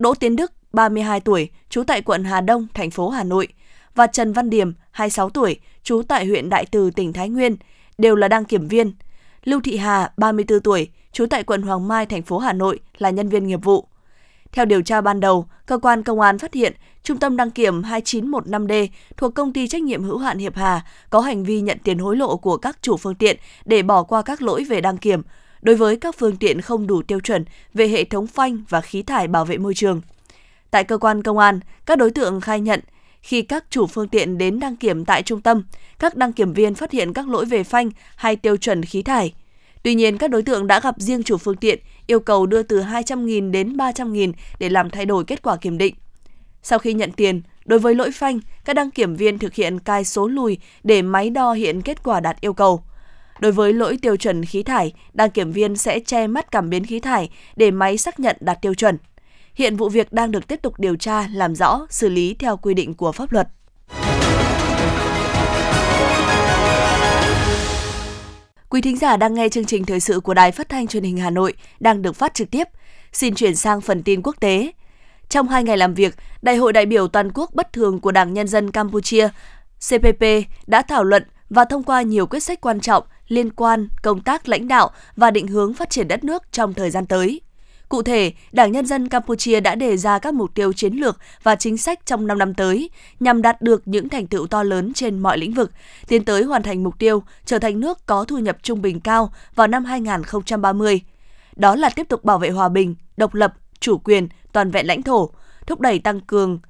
[0.00, 3.48] Đỗ Tiến Đức, 32 tuổi, trú tại quận Hà Đông, thành phố Hà Nội,
[3.94, 7.56] và Trần Văn Điểm, 26 tuổi, trú tại huyện Đại Từ, tỉnh Thái Nguyên,
[7.98, 8.92] đều là đăng kiểm viên.
[9.44, 13.10] Lưu Thị Hà, 34 tuổi, trú tại quận Hoàng Mai, thành phố Hà Nội, là
[13.10, 13.86] nhân viên nghiệp vụ.
[14.52, 17.82] Theo điều tra ban đầu, cơ quan công an phát hiện Trung tâm đăng kiểm
[17.82, 21.98] 2915D thuộc công ty trách nhiệm hữu hạn Hiệp Hà có hành vi nhận tiền
[21.98, 25.22] hối lộ của các chủ phương tiện để bỏ qua các lỗi về đăng kiểm
[25.62, 27.44] đối với các phương tiện không đủ tiêu chuẩn
[27.74, 30.00] về hệ thống phanh và khí thải bảo vệ môi trường.
[30.70, 32.80] Tại cơ quan công an, các đối tượng khai nhận
[33.20, 35.62] khi các chủ phương tiện đến đăng kiểm tại trung tâm,
[35.98, 39.34] các đăng kiểm viên phát hiện các lỗi về phanh hay tiêu chuẩn khí thải.
[39.82, 42.80] Tuy nhiên, các đối tượng đã gặp riêng chủ phương tiện yêu cầu đưa từ
[42.80, 45.94] 200.000 đến 300.000 để làm thay đổi kết quả kiểm định.
[46.62, 50.04] Sau khi nhận tiền, đối với lỗi phanh, các đăng kiểm viên thực hiện cai
[50.04, 52.82] số lùi để máy đo hiện kết quả đạt yêu cầu.
[53.40, 56.84] Đối với lỗi tiêu chuẩn khí thải, đăng kiểm viên sẽ che mắt cảm biến
[56.84, 58.98] khí thải để máy xác nhận đạt tiêu chuẩn.
[59.54, 62.74] Hiện vụ việc đang được tiếp tục điều tra, làm rõ, xử lý theo quy
[62.74, 63.48] định của pháp luật.
[68.68, 71.16] Quý thính giả đang nghe chương trình thời sự của Đài Phát thanh Truyền hình
[71.16, 72.68] Hà Nội đang được phát trực tiếp.
[73.12, 74.72] Xin chuyển sang phần tin quốc tế.
[75.28, 78.32] Trong hai ngày làm việc, Đại hội đại biểu toàn quốc bất thường của Đảng
[78.32, 79.28] Nhân dân Campuchia
[79.88, 80.24] CPP
[80.66, 84.48] đã thảo luận và thông qua nhiều quyết sách quan trọng liên quan công tác
[84.48, 87.40] lãnh đạo và định hướng phát triển đất nước trong thời gian tới.
[87.88, 91.56] Cụ thể, Đảng Nhân dân Campuchia đã đề ra các mục tiêu chiến lược và
[91.56, 92.90] chính sách trong 5 năm tới
[93.20, 95.72] nhằm đạt được những thành tựu to lớn trên mọi lĩnh vực,
[96.08, 99.32] tiến tới hoàn thành mục tiêu trở thành nước có thu nhập trung bình cao
[99.54, 101.00] vào năm 2030.
[101.56, 105.02] Đó là tiếp tục bảo vệ hòa bình, độc lập, chủ quyền, toàn vẹn lãnh
[105.02, 105.30] thổ,
[105.66, 106.60] thúc đẩy tăng cường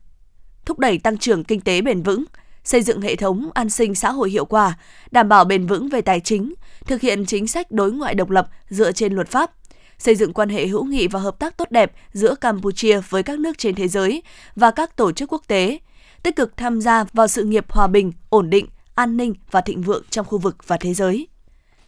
[0.65, 2.25] thúc đẩy tăng trưởng kinh tế bền vững,
[2.71, 4.79] xây dựng hệ thống an sinh xã hội hiệu quả,
[5.11, 6.55] đảm bảo bền vững về tài chính,
[6.87, 9.51] thực hiện chính sách đối ngoại độc lập dựa trên luật pháp,
[9.99, 13.39] xây dựng quan hệ hữu nghị và hợp tác tốt đẹp giữa Campuchia với các
[13.39, 14.23] nước trên thế giới
[14.57, 15.79] và các tổ chức quốc tế,
[16.23, 19.83] tích cực tham gia vào sự nghiệp hòa bình, ổn định, an ninh và thịnh
[19.83, 21.29] vượng trong khu vực và thế giới.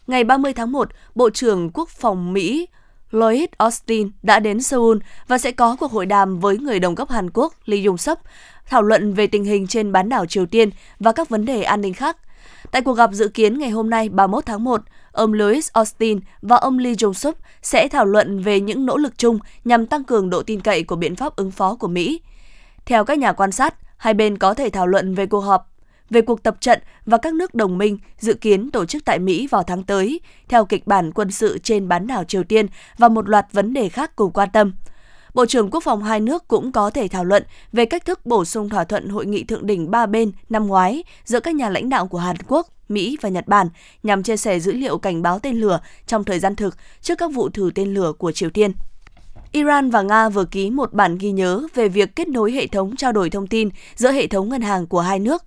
[0.06, 2.66] Ngày 30 tháng 1, Bộ trưởng Quốc phòng Mỹ
[3.12, 7.10] Lloyd Austin đã đến Seoul và sẽ có cuộc hội đàm với người đồng cấp
[7.10, 8.16] Hàn Quốc Lee Jong-suk
[8.66, 10.70] thảo luận về tình hình trên bán đảo Triều Tiên
[11.00, 12.16] và các vấn đề an ninh khác.
[12.70, 14.80] Tại cuộc gặp dự kiến ngày hôm nay 31 tháng 1,
[15.12, 19.38] ông Louis Austin và ông Lee Jong-suk sẽ thảo luận về những nỗ lực chung
[19.64, 22.20] nhằm tăng cường độ tin cậy của biện pháp ứng phó của Mỹ.
[22.86, 25.68] Theo các nhà quan sát, hai bên có thể thảo luận về cuộc họp
[26.10, 29.46] về cuộc tập trận và các nước đồng minh dự kiến tổ chức tại Mỹ
[29.46, 32.66] vào tháng tới, theo kịch bản quân sự trên bán đảo Triều Tiên
[32.98, 34.72] và một loạt vấn đề khác cùng quan tâm.
[35.34, 37.42] Bộ trưởng Quốc phòng hai nước cũng có thể thảo luận
[37.72, 41.04] về cách thức bổ sung thỏa thuận hội nghị thượng đỉnh ba bên năm ngoái
[41.24, 43.68] giữa các nhà lãnh đạo của Hàn Quốc, Mỹ và Nhật Bản
[44.02, 47.32] nhằm chia sẻ dữ liệu cảnh báo tên lửa trong thời gian thực trước các
[47.32, 48.72] vụ thử tên lửa của Triều Tiên.
[49.52, 52.96] Iran và Nga vừa ký một bản ghi nhớ về việc kết nối hệ thống
[52.96, 55.44] trao đổi thông tin giữa hệ thống ngân hàng của hai nước.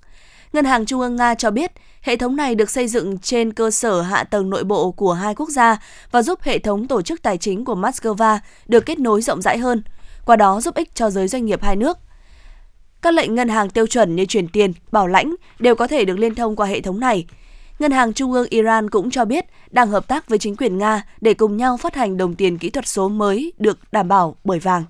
[0.56, 3.72] Ngân hàng Trung ương Nga cho biết hệ thống này được xây dựng trên cơ
[3.72, 5.78] sở hạ tầng nội bộ của hai quốc gia
[6.12, 9.58] và giúp hệ thống tổ chức tài chính của Moscow được kết nối rộng rãi
[9.58, 9.84] hơn,
[10.26, 11.98] qua đó giúp ích cho giới doanh nghiệp hai nước.
[13.02, 16.20] Các lệnh ngân hàng tiêu chuẩn như chuyển tiền, bảo lãnh đều có thể được
[16.20, 17.26] liên thông qua hệ thống này.
[17.80, 21.04] Ngân hàng Trung ương Iran cũng cho biết đang hợp tác với chính quyền Nga
[21.22, 24.60] để cùng nhau phát hành đồng tiền kỹ thuật số mới được đảm bảo bởi
[24.60, 24.84] vàng.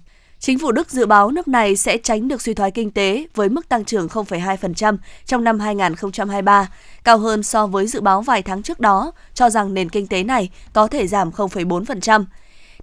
[0.45, 3.49] Chính phủ Đức dự báo nước này sẽ tránh được suy thoái kinh tế với
[3.49, 6.69] mức tăng trưởng 0,2% trong năm 2023,
[7.03, 10.23] cao hơn so với dự báo vài tháng trước đó, cho rằng nền kinh tế
[10.23, 12.25] này có thể giảm 0,4%.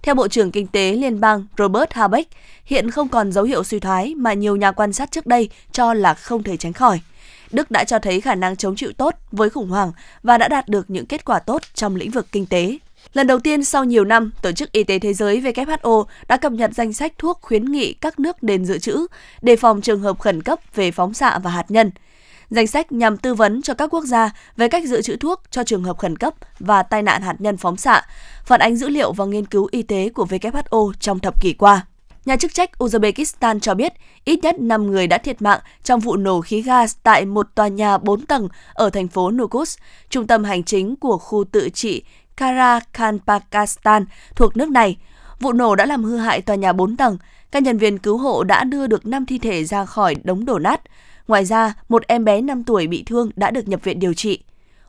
[0.03, 2.31] Theo Bộ trưởng Kinh tế Liên bang Robert Habeck,
[2.65, 5.93] hiện không còn dấu hiệu suy thoái mà nhiều nhà quan sát trước đây cho
[5.93, 6.99] là không thể tránh khỏi.
[7.51, 9.91] Đức đã cho thấy khả năng chống chịu tốt với khủng hoảng
[10.23, 12.77] và đã đạt được những kết quả tốt trong lĩnh vực kinh tế.
[13.13, 16.51] Lần đầu tiên sau nhiều năm, Tổ chức Y tế Thế giới WHO đã cập
[16.51, 19.07] nhật danh sách thuốc khuyến nghị các nước nên dự trữ,
[19.41, 21.91] đề phòng trường hợp khẩn cấp về phóng xạ và hạt nhân.
[22.49, 25.63] Danh sách nhằm tư vấn cho các quốc gia về cách dự trữ thuốc cho
[25.63, 28.01] trường hợp khẩn cấp và tai nạn hạt nhân phóng xạ,
[28.45, 31.85] phản ánh dữ liệu và nghiên cứu y tế của WHO trong thập kỷ qua.
[32.25, 33.93] Nhà chức trách Uzbekistan cho biết
[34.25, 37.67] ít nhất 5 người đã thiệt mạng trong vụ nổ khí gas tại một tòa
[37.67, 39.77] nhà 4 tầng ở thành phố Nukus,
[40.09, 42.03] trung tâm hành chính của khu tự trị
[42.37, 44.97] Karakhanpakistan thuộc nước này.
[45.39, 47.17] Vụ nổ đã làm hư hại tòa nhà 4 tầng.
[47.51, 50.59] Các nhân viên cứu hộ đã đưa được 5 thi thể ra khỏi đống đổ
[50.59, 50.81] nát.
[51.27, 54.43] Ngoài ra, một em bé 5 tuổi bị thương đã được nhập viện điều trị.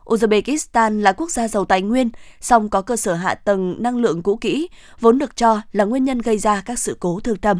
[0.05, 2.09] Uzbekistan là quốc gia giàu tài nguyên,
[2.41, 4.67] song có cơ sở hạ tầng năng lượng cũ kỹ,
[4.99, 7.59] vốn được cho là nguyên nhân gây ra các sự cố thương tâm.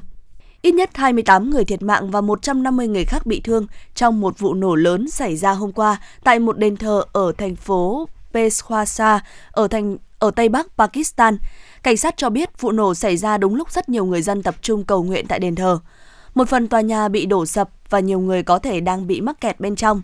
[0.61, 4.53] Ít nhất 28 người thiệt mạng và 150 người khác bị thương trong một vụ
[4.53, 9.19] nổ lớn xảy ra hôm qua tại một đền thờ ở thành phố Peshawar
[9.51, 11.37] ở thành, ở Tây Bắc, Pakistan.
[11.83, 14.55] Cảnh sát cho biết vụ nổ xảy ra đúng lúc rất nhiều người dân tập
[14.61, 15.79] trung cầu nguyện tại đền thờ.
[16.33, 19.41] Một phần tòa nhà bị đổ sập và nhiều người có thể đang bị mắc
[19.41, 20.01] kẹt bên trong.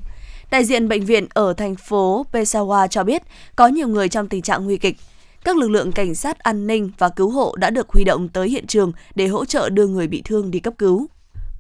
[0.52, 3.24] Đại diện bệnh viện ở thành phố Peshawar cho biết
[3.56, 4.98] có nhiều người trong tình trạng nguy kịch.
[5.44, 8.50] Các lực lượng cảnh sát an ninh và cứu hộ đã được huy động tới
[8.50, 11.08] hiện trường để hỗ trợ đưa người bị thương đi cấp cứu.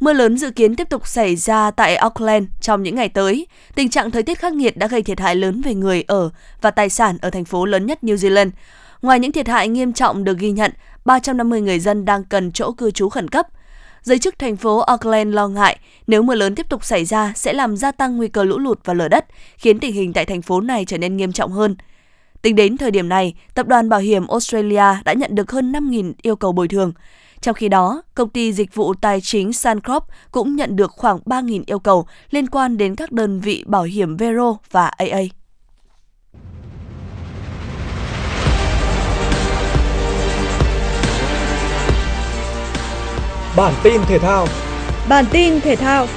[0.01, 3.47] Mưa lớn dự kiến tiếp tục xảy ra tại Auckland trong những ngày tới.
[3.75, 6.29] Tình trạng thời tiết khắc nghiệt đã gây thiệt hại lớn về người ở
[6.61, 8.49] và tài sản ở thành phố lớn nhất New Zealand.
[9.01, 10.71] Ngoài những thiệt hại nghiêm trọng được ghi nhận,
[11.05, 13.47] 350 người dân đang cần chỗ cư trú khẩn cấp–
[14.03, 17.53] Giới chức thành phố Auckland lo ngại nếu mưa lớn tiếp tục xảy ra sẽ
[17.53, 19.25] làm gia tăng nguy cơ lũ lụt và lở đất,
[19.57, 21.75] khiến tình hình tại thành phố này trở nên nghiêm trọng hơn.
[22.41, 26.13] Tính đến thời điểm này, Tập đoàn Bảo hiểm Australia đã nhận được hơn 5.000
[26.21, 26.93] yêu cầu bồi thường.
[27.41, 31.63] Trong khi đó, công ty dịch vụ tài chính Suncorp cũng nhận được khoảng 3.000
[31.65, 35.21] yêu cầu liên quan đến các đơn vị bảo hiểm Vero và AA.
[43.57, 44.47] Bản tin thể thao.
[45.09, 46.07] Bản tin thể thao.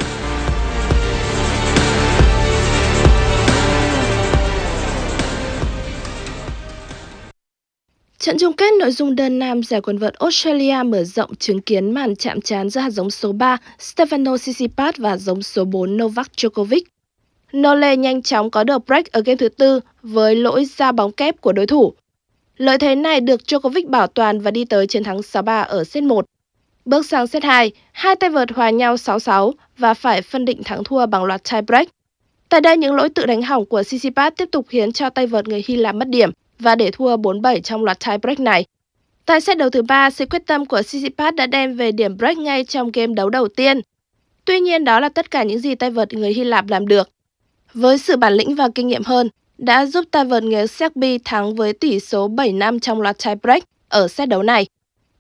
[8.25, 11.91] Trận chung kết nội dung đơn nam giải quần vợt Australia mở rộng chứng kiến
[11.91, 16.31] màn chạm trán giữa hạt giống số 3 Stefano Tsitsipas và giống số 4 Novak
[16.37, 16.81] Djokovic.
[17.57, 21.41] Nole nhanh chóng có được break ở game thứ tư với lỗi ra bóng kép
[21.41, 21.93] của đối thủ.
[22.57, 26.03] Lợi thế này được Djokovic bảo toàn và đi tới chiến thắng 6-3 ở set
[26.03, 26.25] 1.
[26.85, 30.85] Bước sang set 2, hai tay vợt hòa nhau 6-6 và phải phân định thắng
[30.85, 31.89] thua bằng loạt tie break.
[32.49, 35.49] Tại đây, những lỗi tự đánh hỏng của Tsitsipas tiếp tục khiến cho tay vợt
[35.49, 38.65] người Hy Lạp mất điểm và để thua 4-7 trong loạt tie break này.
[39.27, 42.39] Tại set đầu thứ ba, sự quyết tâm của Tsitsipas đã đem về điểm break
[42.39, 43.81] ngay trong game đấu đầu tiên.
[44.45, 47.11] Tuy nhiên, đó là tất cả những gì tay vợt người Hy Lạp làm được.
[47.75, 51.55] Với sự bản lĩnh và kinh nghiệm hơn, đã giúp tay vợt người Serbia thắng
[51.55, 54.67] với tỷ số 7-5 trong loạt tie break ở set đấu này.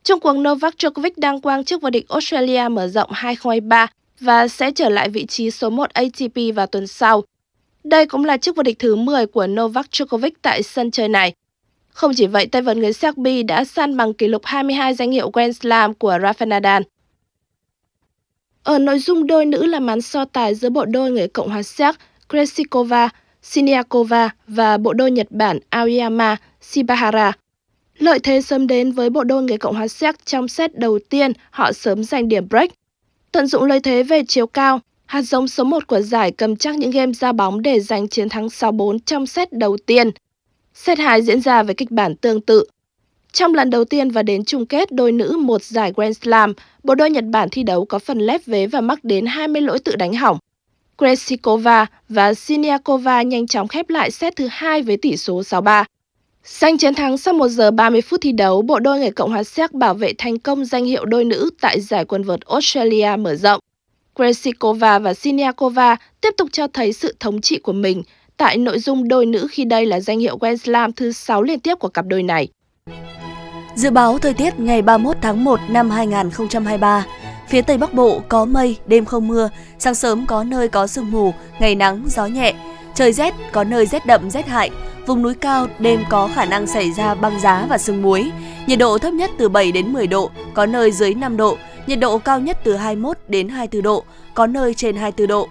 [0.02, 3.86] Trong cuộc Novak Djokovic đang quang chức vô địch Australia mở rộng 2023
[4.20, 7.22] và sẽ trở lại vị trí số 1 ATP vào tuần sau.
[7.84, 11.34] Đây cũng là chức vô địch thứ 10 của Novak Djokovic tại sân chơi này.
[11.88, 15.30] Không chỉ vậy, tay vợt người Serbia đã săn bằng kỷ lục 22 danh hiệu
[15.30, 16.82] Grand Slam của Rafael Nadal.
[18.62, 21.62] Ở nội dung đôi nữ là màn so tài giữa bộ đôi người Cộng hòa
[21.62, 21.94] Séc
[22.28, 23.08] Kresikova,
[23.42, 27.32] Siniakova và bộ đôi Nhật Bản Aoyama Shibahara.
[27.98, 31.32] Lợi thế sớm đến với bộ đôi người Cộng hòa Séc trong set đầu tiên,
[31.50, 32.70] họ sớm giành điểm break.
[33.32, 34.80] Tận dụng lợi thế về chiều cao,
[35.14, 38.28] hạt giống số 1 của giải cầm chắc những game ra bóng để giành chiến
[38.28, 40.10] thắng 6-4 trong set đầu tiên.
[40.74, 42.64] Set 2 diễn ra với kịch bản tương tự.
[43.32, 46.94] Trong lần đầu tiên và đến chung kết đôi nữ một giải Grand Slam, bộ
[46.94, 49.96] đôi Nhật Bản thi đấu có phần lép vế và mắc đến 20 lỗi tự
[49.96, 50.38] đánh hỏng.
[50.98, 55.84] Kresikova và Siniakova nhanh chóng khép lại set thứ hai với tỷ số 6-3.
[56.44, 59.44] Giành chiến thắng sau 1 giờ 30 phút thi đấu, bộ đôi người Cộng hòa
[59.44, 63.34] Séc bảo vệ thành công danh hiệu đôi nữ tại giải quần vợt Australia mở
[63.34, 63.60] rộng.
[64.14, 68.02] Kresikova và Siniakova tiếp tục cho thấy sự thống trị của mình
[68.36, 71.60] tại nội dung đôi nữ khi đây là danh hiệu Grand Slam thứ 6 liên
[71.60, 72.48] tiếp của cặp đôi này.
[73.74, 77.06] Dự báo thời tiết ngày 31 tháng 1 năm 2023
[77.48, 81.10] Phía Tây Bắc Bộ có mây, đêm không mưa, sáng sớm có nơi có sương
[81.10, 82.54] mù, ngày nắng, gió nhẹ.
[82.94, 84.70] Trời rét, có nơi rét đậm, rét hại,
[85.06, 88.30] Vùng núi cao đêm có khả năng xảy ra băng giá và sương muối.
[88.66, 91.58] Nhiệt độ thấp nhất từ 7 đến 10 độ, có nơi dưới 5 độ.
[91.86, 95.48] Nhiệt độ cao nhất từ 21 đến 24 độ, có nơi trên 24 độ.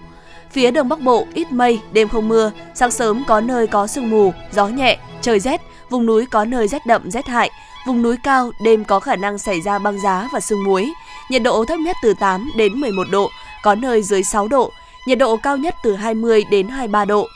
[0.51, 4.09] Phía Đông Bắc Bộ ít mây, đêm không mưa, sáng sớm có nơi có sương
[4.09, 7.49] mù, gió nhẹ, trời rét, vùng núi có nơi rét đậm rét hại,
[7.87, 10.91] vùng núi cao đêm có khả năng xảy ra băng giá và sương muối.
[11.29, 13.29] Nhiệt độ thấp nhất từ 8 đến 11 độ,
[13.63, 14.71] có nơi dưới 6 độ,
[15.07, 17.27] nhiệt độ cao nhất từ 20 đến 23 độ.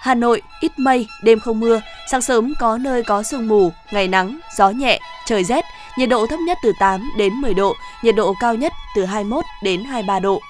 [0.00, 4.08] Hà Nội ít mây, đêm không mưa, sáng sớm có nơi có sương mù, ngày
[4.08, 5.64] nắng, gió nhẹ, trời rét,
[6.00, 9.44] nhiệt độ thấp nhất từ 8 đến 10 độ, nhiệt độ cao nhất từ 21
[9.62, 10.40] đến 23 độ.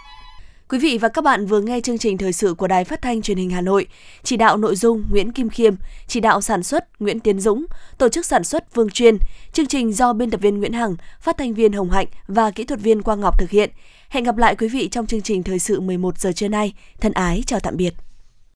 [0.68, 3.22] Quý vị và các bạn vừa nghe chương trình thời sự của Đài Phát thanh
[3.22, 3.86] Truyền hình Hà Nội.
[4.22, 5.74] Chỉ đạo nội dung Nguyễn Kim Khiêm,
[6.06, 7.64] chỉ đạo sản xuất Nguyễn Tiến Dũng,
[7.98, 9.18] tổ chức sản xuất Vương Chuyên.
[9.52, 12.64] Chương trình do biên tập viên Nguyễn Hằng, phát thanh viên Hồng Hạnh và kỹ
[12.64, 13.70] thuật viên Quang Ngọc thực hiện.
[14.08, 16.72] Hẹn gặp lại quý vị trong chương trình thời sự 11 giờ trưa nay.
[17.00, 17.94] Thân ái chào tạm biệt.